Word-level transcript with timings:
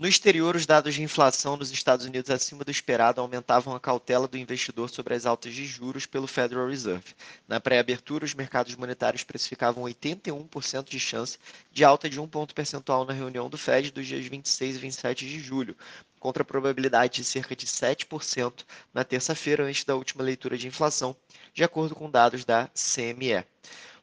No 0.00 0.08
exterior, 0.08 0.56
os 0.56 0.64
dados 0.64 0.94
de 0.94 1.02
inflação 1.02 1.58
nos 1.58 1.70
Estados 1.70 2.06
Unidos 2.06 2.30
acima 2.30 2.64
do 2.64 2.70
esperado 2.70 3.20
aumentavam 3.20 3.74
a 3.74 3.78
cautela 3.78 4.26
do 4.26 4.38
investidor 4.38 4.88
sobre 4.88 5.12
as 5.12 5.26
altas 5.26 5.52
de 5.52 5.66
juros 5.66 6.06
pelo 6.06 6.26
Federal 6.26 6.66
Reserve. 6.66 7.14
Na 7.46 7.60
pré-abertura, 7.60 8.24
os 8.24 8.32
mercados 8.32 8.74
monetários 8.76 9.24
precificavam 9.24 9.84
81% 9.84 10.88
de 10.88 10.98
chance 10.98 11.36
de 11.70 11.84
alta 11.84 12.08
de 12.08 12.18
um 12.18 12.26
ponto 12.26 12.54
percentual 12.54 13.04
na 13.04 13.12
reunião 13.12 13.50
do 13.50 13.58
Fed 13.58 13.90
dos 13.90 14.06
dias 14.06 14.24
26 14.24 14.76
e 14.76 14.78
27 14.78 15.28
de 15.28 15.38
julho, 15.38 15.76
contra 16.18 16.42
a 16.42 16.46
probabilidade 16.46 17.16
de 17.16 17.24
cerca 17.24 17.54
de 17.54 17.66
7% 17.66 18.64
na 18.94 19.04
terça-feira, 19.04 19.64
antes 19.64 19.84
da 19.84 19.96
última 19.96 20.24
leitura 20.24 20.56
de 20.56 20.66
inflação, 20.66 21.14
de 21.52 21.62
acordo 21.62 21.94
com 21.94 22.10
dados 22.10 22.42
da 22.46 22.68
CME. 22.68 23.44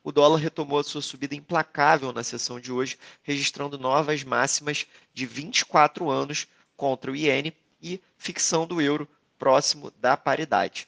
O 0.03 0.11
dólar 0.11 0.37
retomou 0.37 0.79
a 0.79 0.83
sua 0.83 1.01
subida 1.01 1.35
implacável 1.35 2.13
na 2.13 2.23
sessão 2.23 2.59
de 2.59 2.71
hoje, 2.71 2.97
registrando 3.23 3.77
novas 3.77 4.23
máximas 4.23 4.85
de 5.13 5.25
24 5.25 6.09
anos 6.09 6.47
contra 6.75 7.11
o 7.11 7.15
iene 7.15 7.55
e 7.81 8.01
fixando 8.17 8.75
do 8.75 8.81
euro 8.81 9.07
próximo 9.37 9.91
da 9.99 10.15
paridade. 10.15 10.87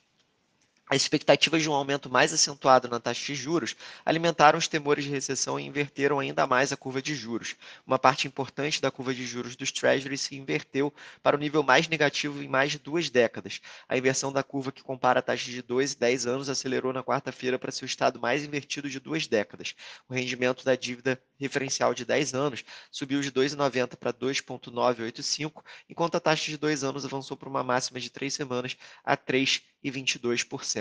As 0.91 1.03
expectativas 1.03 1.61
de 1.61 1.69
um 1.69 1.73
aumento 1.73 2.09
mais 2.09 2.33
acentuado 2.33 2.87
na 2.87 2.99
taxa 2.99 3.23
de 3.23 3.35
juros 3.35 3.75
alimentaram 4.03 4.57
os 4.57 4.67
temores 4.67 5.03
de 5.03 5.11
recessão 5.11 5.59
e 5.59 5.65
inverteram 5.65 6.17
ainda 6.17 6.47
mais 6.47 6.71
a 6.71 6.77
curva 6.77 6.99
de 6.99 7.13
juros. 7.13 7.55
Uma 7.85 7.99
parte 7.99 8.27
importante 8.27 8.81
da 8.81 8.89
curva 8.89 9.13
de 9.13 9.23
juros 9.23 9.55
dos 9.55 9.71
Treasuries 9.71 10.21
se 10.21 10.35
inverteu 10.35 10.91
para 11.21 11.37
o 11.37 11.39
nível 11.39 11.61
mais 11.61 11.87
negativo 11.87 12.41
em 12.41 12.47
mais 12.47 12.71
de 12.71 12.79
duas 12.79 13.07
décadas. 13.07 13.61
A 13.87 13.99
inversão 13.99 14.33
da 14.33 14.41
curva 14.41 14.71
que 14.71 14.81
compara 14.81 15.19
a 15.19 15.21
taxa 15.21 15.51
de 15.51 15.61
2 15.61 15.91
e 15.91 15.99
10 15.99 16.25
anos 16.25 16.49
acelerou 16.49 16.91
na 16.91 17.03
quarta-feira 17.03 17.59
para 17.59 17.71
seu 17.71 17.85
estado 17.85 18.19
mais 18.19 18.43
invertido 18.43 18.89
de 18.89 18.99
duas 18.99 19.27
décadas. 19.27 19.75
O 20.07 20.13
rendimento 20.15 20.65
da 20.65 20.75
dívida 20.75 21.21
referencial 21.39 21.93
de 21.93 22.03
10 22.03 22.33
anos 22.33 22.63
subiu 22.91 23.21
de 23.21 23.31
2,90 23.31 23.95
para 23.95 24.11
2,985, 24.11 25.63
enquanto 25.87 26.15
a 26.15 26.19
taxa 26.19 26.49
de 26.49 26.57
2 26.57 26.83
anos 26.83 27.05
avançou 27.05 27.37
para 27.37 27.47
uma 27.47 27.63
máxima 27.63 27.99
de 27.99 28.09
3 28.09 28.33
semanas 28.33 28.75
a 29.03 29.15
3,22%. 29.15 30.78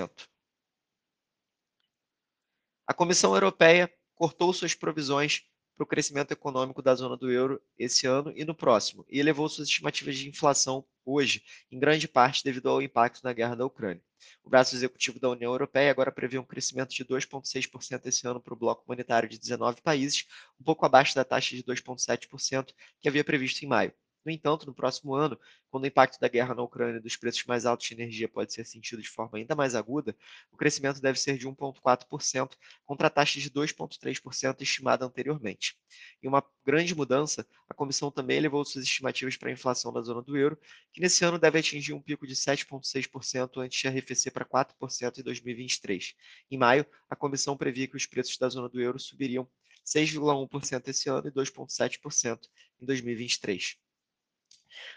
A 2.87 2.95
Comissão 2.95 3.35
Europeia 3.35 3.93
cortou 4.15 4.53
suas 4.53 4.75
provisões 4.75 5.43
para 5.77 5.85
o 5.85 5.87
crescimento 5.87 6.33
econômico 6.33 6.83
da 6.83 6.95
zona 6.95 7.17
do 7.17 7.31
euro 7.31 7.63
esse 7.79 8.07
ano 8.07 8.33
e 8.35 8.45
no 8.45 8.55
próximo, 8.55 9.07
e 9.09 9.21
elevou 9.21 9.49
suas 9.49 9.69
estimativas 9.69 10.17
de 10.17 10.29
inflação 10.29 10.85
hoje, 11.05 11.45
em 11.71 11.79
grande 11.79 12.09
parte 12.09 12.43
devido 12.43 12.69
ao 12.69 12.83
impacto 12.83 13.23
da 13.23 13.33
guerra 13.33 13.55
da 13.55 13.65
Ucrânia. 13.65 14.03
O 14.43 14.51
braço 14.51 14.75
executivo 14.75 15.21
da 15.21 15.31
União 15.31 15.53
Europeia 15.53 15.91
agora 15.91 16.11
prevê 16.11 16.37
um 16.37 16.45
crescimento 16.45 16.91
de 16.91 17.05
2,6% 17.05 18.07
esse 18.07 18.27
ano 18.27 18.41
para 18.41 18.53
o 18.53 18.57
bloco 18.57 18.85
monetário 18.89 19.29
de 19.29 19.39
19 19.39 19.81
países, 19.81 20.27
um 20.61 20.65
pouco 20.65 20.85
abaixo 20.85 21.15
da 21.15 21.25
taxa 21.25 21.55
de 21.55 21.63
2,7% 21.63 22.75
que 23.01 23.09
havia 23.09 23.23
previsto 23.23 23.65
em 23.65 23.69
maio. 23.69 23.93
No 24.29 24.33
entanto, 24.33 24.67
no 24.67 24.75
próximo 24.75 25.15
ano, 25.15 25.41
quando 25.71 25.85
o 25.85 25.87
impacto 25.87 26.21
da 26.21 26.29
guerra 26.29 26.55
na 26.55 26.63
Ucrânia 26.63 26.99
e 26.99 27.01
dos 27.01 27.17
preços 27.17 27.47
mais 27.47 27.65
altos 27.65 27.87
de 27.87 27.95
energia 27.95 28.29
pode 28.29 28.53
ser 28.53 28.67
sentido 28.67 29.01
de 29.01 29.09
forma 29.09 29.39
ainda 29.39 29.57
mais 29.57 29.75
aguda, 29.75 30.15
o 30.53 30.57
crescimento 30.59 31.01
deve 31.01 31.19
ser 31.19 31.39
de 31.39 31.49
1,4%, 31.49 32.53
contra 32.85 33.07
a 33.07 33.11
taxa 33.11 33.41
de 33.41 33.51
2,3% 33.51 34.61
estimada 34.61 35.07
anteriormente. 35.07 35.79
Em 36.23 36.29
uma 36.29 36.45
grande 36.63 36.95
mudança, 36.95 37.47
a 37.71 37.73
comissão 37.73 38.11
também 38.11 38.37
elevou 38.37 38.63
suas 38.67 38.85
estimativas 38.85 39.35
para 39.39 39.49
a 39.49 39.53
inflação 39.53 39.91
da 39.95 40.03
zona 40.03 40.21
do 40.21 40.37
euro, 40.37 40.59
que 40.93 41.01
nesse 41.01 41.25
ano 41.25 41.39
deve 41.39 41.59
atingir 41.61 41.95
um 41.95 42.03
pico 42.03 42.27
de 42.27 42.35
7,6% 42.37 43.63
antes 43.63 43.81
de 43.81 43.89
arrefecer 43.89 44.31
para 44.31 44.45
4% 44.45 45.21
em 45.21 45.23
2023. 45.23 46.15
Em 46.51 46.59
maio, 46.59 46.85
a 47.09 47.17
comissão 47.17 47.57
previa 47.57 47.89
que 47.89 47.97
os 47.97 48.05
preços 48.05 48.37
da 48.37 48.51
zona 48.51 48.69
do 48.69 48.79
euro 48.79 49.01
subiriam 49.01 49.49
6,1% 49.87 50.87
esse 50.89 51.09
ano 51.09 51.29
e 51.29 51.31
2,7% 51.31 52.41
em 52.79 52.85
2023. 52.85 53.79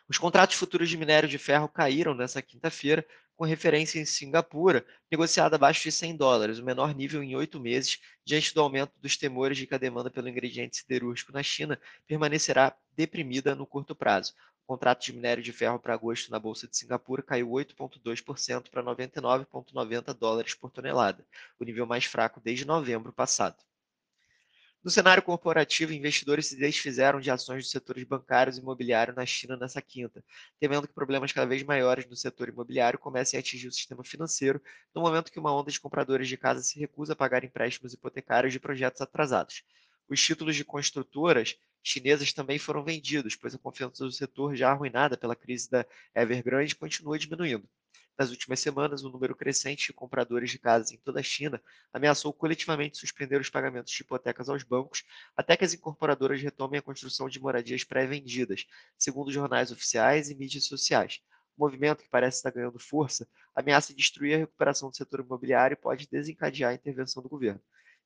Os 0.08 0.18
contratos 0.18 0.56
futuros 0.56 0.90
de 0.90 0.98
minério 0.98 1.30
de 1.30 1.38
ferro 1.38 1.70
caíram 1.70 2.14
nesta 2.14 2.42
quinta-feira, 2.42 3.06
com 3.36 3.46
referência 3.46 4.00
em 4.00 4.06
Singapura, 4.06 4.86
negociada 5.09 5.56
abaixo 5.56 5.84
de 5.84 5.92
100 5.92 6.16
dólares, 6.16 6.59
o 6.59 6.64
menor 6.64 6.94
nível 6.94 7.24
em 7.24 7.36
oito 7.36 7.59
meses, 7.59 8.00
diante 8.24 8.54
do 8.54 8.62
aumento 8.62 8.94
dos 9.02 9.18
temores 9.18 9.58
de 9.58 9.66
que 9.66 9.74
a 9.74 9.80
demanda 9.80 10.12
pelo 10.12 10.30
ingrediente 10.30 10.78
siderúrgico 10.78 11.32
na 11.32 11.42
China 11.42 11.80
permanecerá 12.06 12.76
deprimida 12.96 13.56
no 13.56 13.66
curto 13.66 13.96
prazo. 13.96 14.34
O 14.64 14.68
contrato 14.68 15.04
de 15.04 15.14
minério 15.14 15.44
de 15.44 15.52
ferro 15.52 15.80
para 15.80 15.94
agosto 15.94 16.30
na 16.30 16.38
Bolsa 16.38 16.68
de 16.68 16.78
Singapura 16.78 17.24
caiu 17.24 17.50
8,2% 17.50 18.70
para 18.70 18.84
99,90 18.84 20.14
dólares 20.14 20.53
por 20.53 20.70
tonelada, 20.70 21.26
o 21.59 21.64
nível 21.64 21.88
mais 21.88 22.06
fraco 22.06 22.40
desde 22.40 22.64
novembro 22.64 23.12
passado. 23.12 23.58
No 24.84 24.92
cenário 24.92 25.24
corporativo, 25.24 25.92
investidores 25.92 26.46
se 26.47 26.56
desfizeram 26.56 27.19
de 27.19 27.31
ações 27.31 27.64
dos 27.64 27.72
setores 27.72 28.03
bancários 28.03 28.58
e 28.58 28.62
imobiliário 28.62 29.14
na 29.14 29.25
China 29.25 29.58
nessa 29.58 29.81
quinta, 29.81 30.24
temendo 30.59 30.88
que 30.88 30.94
problemas 30.94 31.31
cada 31.31 31.47
vez 31.47 31.64
maiores 31.64 32.06
no 32.08 32.16
setor 32.16 32.50
imobiliário 32.50 33.00
comecem 33.00 33.38
a 33.38 33.41
atingir 33.41 33.68
o 33.68 33.72
sistema 33.72 34.03
financeiro, 34.03 34.62
no 34.94 35.02
momento 35.02 35.31
que 35.31 35.40
uma 35.40 35.52
onda 35.53 35.72
de 35.72 35.80
compradores 35.80 36.28
de 36.28 36.38
casa 36.38 36.62
se 36.62 36.80
recusa 36.80 37.14
a 37.14 37.16
pagar 37.16 37.44
empréstimos 37.44 37.94
hipotecários 37.94 38.53
de 38.53 38.59
projetos 38.59 39.02
atrasados. 39.02 39.64
Os 40.08 40.22
títulos 40.24 40.56
de 40.56 40.66
construtoras 40.66 41.58
chinesas 41.84 42.34
também 42.34 42.59
foram 42.59 42.84
vendidos, 42.84 43.36
pois 43.36 43.56
a 43.56 43.59
confiança 43.59 44.03
do 44.03 44.12
setor, 44.12 44.56
já 44.56 44.72
arruinada 44.72 45.18
pela 45.18 45.36
crise 45.36 45.70
da 45.70 45.86
Evergrande, 46.16 46.75
continua 46.75 47.18
diminuindo. 47.18 47.68
Nas 48.18 48.30
últimas 48.30 48.60
semanas, 48.60 49.04
o 49.04 49.10
um 49.10 49.12
número 49.12 49.36
crescente 49.36 49.88
de 49.88 49.94
compradores 49.94 50.52
de 50.52 50.60
casas 50.60 50.92
em 50.92 50.98
toda 50.98 51.20
a 51.20 51.24
China 51.24 51.62
ameaçou 51.92 52.32
coletivamente 52.32 52.98
suspender 52.98 53.40
os 53.40 53.50
pagamentos 53.50 53.92
de 53.92 54.02
hipotecas 54.02 54.48
aos 54.50 54.64
bancos 54.64 55.04
até 55.36 55.58
que 55.58 55.66
as 55.66 55.74
incorporadoras 55.74 56.42
retomem 56.42 56.80
a 56.80 56.84
construção 56.84 57.28
de 57.28 57.40
moradias 57.40 57.84
pré-vendidas, 57.84 58.68
segundo 58.98 59.32
jornais 59.32 59.72
oficiais 59.72 60.30
e 60.30 60.36
mídias 60.36 60.66
sociais. 60.66 61.22
O 61.58 61.62
movimento, 61.66 62.04
que 62.04 62.10
parece 62.10 62.38
estar 62.38 62.52
ganhando 62.52 62.80
força, 62.80 63.28
ameaça 63.56 63.94
destruir 63.94 64.36
a 64.36 64.38
recuperação 64.40 64.90
do 64.90 64.96
setor 64.96 65.22
imobiliário 65.22 65.76
e 65.76 65.82
pode 65.82 66.08
desencadear 66.08 66.72
a 66.72 66.76
intervenção 66.76 67.24
do 67.24 67.30
governo. 67.30 67.62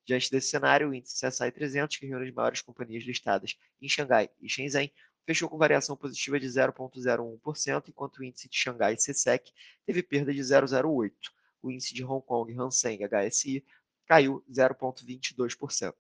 Diante 0.06 0.30
desse 0.30 0.50
cenário, 0.50 0.90
o 0.90 0.94
índice 0.94 1.26
CSI 1.26 1.52
300, 1.52 1.98
que 1.98 2.06
reúne 2.06 2.28
as 2.28 2.34
maiores 2.34 2.62
companhias 2.62 3.04
listadas 3.04 3.58
em 3.82 3.90
Xangai 3.90 4.30
e 4.40 4.48
Shenzhen, 4.48 4.92
fechou 5.26 5.50
com 5.50 5.58
variação 5.58 5.98
positiva 5.98 6.40
de 6.40 6.48
0,01%, 6.48 7.90
enquanto 7.90 8.18
o 8.18 8.24
índice 8.24 8.48
de 8.48 8.58
Xangai 8.58 8.96
CSEC 8.96 9.52
teve 9.86 10.04
perda 10.04 10.34
de 10.34 10.40
0,08%. 10.40 11.12
O 11.62 11.72
índice 11.72 11.94
de 11.94 12.04
Hong 12.04 12.24
Kong 12.24 12.54
Hang 12.54 13.30
HSI 13.30 13.66
caiu 14.06 14.44
0,22%. 14.52 15.94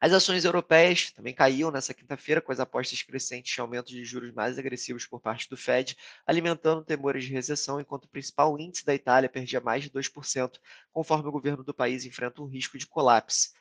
As 0.00 0.12
ações 0.12 0.44
europeias 0.44 1.12
também 1.12 1.32
caíam 1.32 1.70
nessa 1.70 1.94
quinta-feira, 1.94 2.40
com 2.40 2.50
as 2.50 2.58
apostas 2.58 3.02
crescentes 3.02 3.54
de 3.54 3.60
aumento 3.60 3.86
de 3.86 4.04
juros 4.04 4.32
mais 4.32 4.58
agressivos 4.58 5.06
por 5.06 5.20
parte 5.20 5.48
do 5.48 5.56
Fed, 5.56 5.96
alimentando 6.26 6.84
temores 6.84 7.24
de 7.24 7.32
recessão, 7.32 7.80
enquanto 7.80 8.06
o 8.06 8.08
principal 8.08 8.58
índice 8.58 8.84
da 8.84 8.92
Itália 8.92 9.28
perdia 9.28 9.60
mais 9.60 9.84
de 9.84 9.90
2%, 9.90 10.58
conforme 10.92 11.28
o 11.28 11.32
governo 11.32 11.62
do 11.62 11.72
país 11.72 12.04
enfrenta 12.04 12.42
um 12.42 12.46
risco 12.46 12.76
de 12.76 12.84
colapso. 12.84 13.52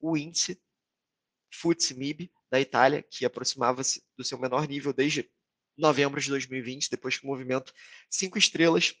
O 0.00 0.16
índice 0.16 0.58
FTSE-MIB 1.62 2.30
da 2.50 2.60
Itália, 2.60 3.02
que 3.02 3.24
aproximava-se 3.24 4.02
do 4.16 4.24
seu 4.24 4.38
menor 4.38 4.68
nível 4.68 4.92
desde 4.92 5.28
novembro 5.76 6.20
de 6.20 6.28
2020, 6.30 6.90
depois 6.90 7.18
que 7.18 7.24
o 7.24 7.28
movimento 7.28 7.72
Cinco 8.10 8.38
Estrelas 8.38 8.94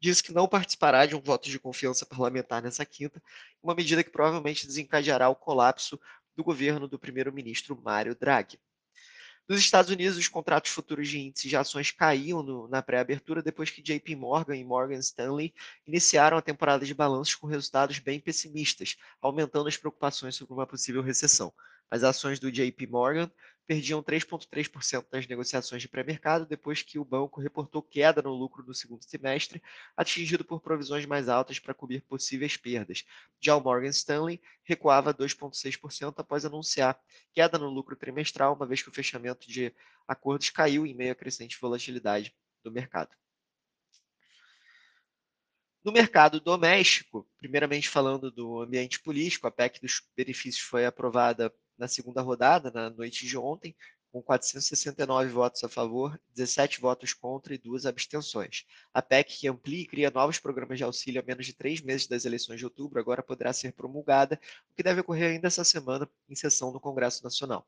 disse 0.00 0.22
que 0.22 0.32
não 0.32 0.48
participará 0.48 1.04
de 1.04 1.14
um 1.14 1.20
voto 1.20 1.48
de 1.48 1.58
confiança 1.58 2.06
parlamentar 2.06 2.62
nessa 2.62 2.84
quinta, 2.86 3.22
uma 3.62 3.74
medida 3.74 4.02
que 4.02 4.10
provavelmente 4.10 4.66
desencadeará 4.66 5.28
o 5.28 5.36
colapso 5.36 6.00
do 6.34 6.42
governo 6.42 6.88
do 6.88 6.98
primeiro-ministro 6.98 7.80
Mário 7.80 8.14
Draghi. 8.14 8.58
Nos 9.48 9.58
Estados 9.58 9.90
Unidos, 9.90 10.16
os 10.16 10.28
contratos 10.28 10.70
futuros 10.70 11.08
de 11.08 11.18
índices 11.18 11.50
de 11.50 11.56
ações 11.56 11.90
caíam 11.90 12.40
no, 12.40 12.68
na 12.68 12.80
pré-abertura 12.80 13.42
depois 13.42 13.68
que 13.68 13.82
JP 13.82 14.14
Morgan 14.14 14.56
e 14.56 14.64
Morgan 14.64 15.00
Stanley 15.00 15.52
iniciaram 15.84 16.36
a 16.36 16.42
temporada 16.42 16.86
de 16.86 16.94
balanços 16.94 17.34
com 17.34 17.48
resultados 17.48 17.98
bem 17.98 18.20
pessimistas, 18.20 18.96
aumentando 19.20 19.68
as 19.68 19.76
preocupações 19.76 20.36
sobre 20.36 20.54
uma 20.54 20.68
possível 20.68 21.02
recessão. 21.02 21.52
As 21.90 22.04
ações 22.04 22.38
do 22.38 22.52
JP 22.52 22.86
Morgan 22.86 23.30
perdiam 23.66 24.02
3,3% 24.02 25.06
nas 25.12 25.28
negociações 25.28 25.80
de 25.80 25.88
pré-mercado 25.88 26.44
depois 26.44 26.82
que 26.82 26.98
o 26.98 27.04
banco 27.04 27.40
reportou 27.40 27.80
queda 27.80 28.20
no 28.20 28.30
lucro 28.30 28.64
no 28.64 28.74
segundo 28.74 29.04
semestre, 29.04 29.62
atingido 29.96 30.44
por 30.44 30.60
provisões 30.60 31.06
mais 31.06 31.28
altas 31.28 31.58
para 31.60 31.72
cobrir 31.72 32.02
possíveis 32.02 32.56
perdas. 32.56 33.04
Já 33.40 33.54
o 33.54 33.60
Morgan 33.60 33.90
Stanley 33.90 34.40
recuava 34.64 35.14
2,6% 35.14 36.14
após 36.16 36.44
anunciar 36.44 37.00
queda 37.32 37.58
no 37.58 37.70
lucro 37.70 37.94
trimestral, 37.94 38.54
uma 38.54 38.66
vez 38.66 38.82
que 38.82 38.88
o 38.88 38.92
fechamento 38.92 39.48
de 39.48 39.72
acordos 40.06 40.50
caiu 40.50 40.84
em 40.84 40.94
meio 40.94 41.12
à 41.12 41.14
crescente 41.14 41.56
volatilidade 41.60 42.34
do 42.64 42.72
mercado. 42.72 43.10
No 45.82 45.92
mercado 45.92 46.40
doméstico, 46.40 47.26
primeiramente 47.38 47.88
falando 47.88 48.30
do 48.30 48.60
ambiente 48.60 49.00
político, 49.00 49.46
a 49.46 49.50
PEC 49.50 49.80
dos 49.80 50.02
benefícios 50.14 50.62
foi 50.62 50.84
aprovada 50.84 51.50
na 51.80 51.88
segunda 51.88 52.20
rodada, 52.20 52.70
na 52.70 52.90
noite 52.90 53.26
de 53.26 53.38
ontem, 53.38 53.74
com 54.12 54.20
469 54.20 55.30
votos 55.30 55.64
a 55.64 55.68
favor, 55.68 56.20
17 56.34 56.80
votos 56.80 57.14
contra 57.14 57.54
e 57.54 57.58
duas 57.58 57.86
abstenções. 57.86 58.66
A 58.92 59.00
PEC, 59.00 59.38
que 59.38 59.48
amplia 59.48 59.82
e 59.82 59.86
cria 59.86 60.10
novos 60.10 60.38
programas 60.38 60.78
de 60.78 60.84
auxílio 60.84 61.22
a 61.22 61.24
menos 61.24 61.46
de 61.46 61.54
três 61.54 61.80
meses 61.80 62.06
das 62.06 62.24
eleições 62.24 62.58
de 62.58 62.64
outubro, 62.64 63.00
agora 63.00 63.22
poderá 63.22 63.52
ser 63.52 63.72
promulgada, 63.72 64.38
o 64.70 64.74
que 64.74 64.82
deve 64.82 65.00
ocorrer 65.00 65.30
ainda 65.30 65.46
essa 65.46 65.64
semana 65.64 66.08
em 66.28 66.34
sessão 66.34 66.72
no 66.72 66.80
Congresso 66.80 67.24
Nacional. 67.24 67.66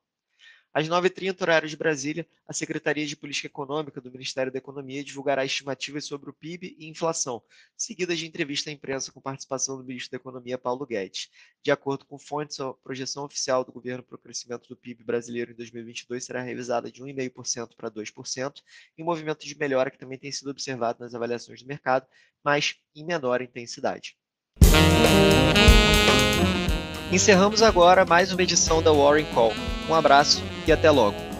Às 0.74 0.88
9h30, 0.88 1.42
horário 1.42 1.68
de 1.68 1.76
Brasília, 1.76 2.26
a 2.48 2.52
Secretaria 2.54 3.04
de 3.04 3.14
Política 3.14 3.46
Econômica 3.46 4.00
do 4.00 4.10
Ministério 4.10 4.50
da 4.50 4.56
Economia 4.56 5.04
divulgará 5.04 5.44
estimativas 5.44 6.06
sobre 6.06 6.30
o 6.30 6.32
PIB 6.32 6.74
e 6.78 6.88
inflação, 6.88 7.42
seguidas 7.76 8.18
de 8.18 8.26
entrevista 8.26 8.70
à 8.70 8.72
imprensa 8.72 9.12
com 9.12 9.20
participação 9.20 9.76
do 9.76 9.84
ministro 9.84 10.12
da 10.12 10.16
Economia, 10.16 10.56
Paulo 10.56 10.86
Guedes. 10.86 11.28
De 11.62 11.70
acordo 11.70 12.06
com 12.06 12.18
fontes, 12.18 12.58
a 12.58 12.72
projeção 12.72 13.24
oficial 13.24 13.62
do 13.66 13.70
governo 13.70 14.02
para 14.02 14.16
o 14.16 14.18
crescimento 14.18 14.66
do 14.66 14.74
PIB 14.74 15.04
brasileiro 15.04 15.52
em 15.52 15.54
2022 15.54 16.24
será 16.24 16.40
revisada 16.40 16.90
de 16.90 17.02
1,5% 17.02 17.76
para 17.76 17.90
2%, 17.90 18.62
em 18.96 19.04
movimento 19.04 19.44
de 19.44 19.58
melhora 19.58 19.90
que 19.90 19.98
também 19.98 20.16
tem 20.16 20.32
sido 20.32 20.50
observado 20.50 21.00
nas 21.00 21.14
avaliações 21.14 21.60
do 21.60 21.68
mercado, 21.68 22.06
mas 22.42 22.76
em 22.96 23.04
menor 23.04 23.42
intensidade. 23.42 24.16
Encerramos 27.12 27.60
agora 27.60 28.06
mais 28.06 28.32
uma 28.32 28.42
edição 28.42 28.82
da 28.82 28.90
Warren 28.90 29.26
Call. 29.34 29.52
Um 29.86 29.94
abraço 29.94 30.42
e 30.66 30.72
até 30.72 30.90
logo. 30.90 31.31